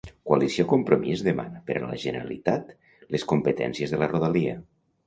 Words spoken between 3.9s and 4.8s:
de la Rodalia.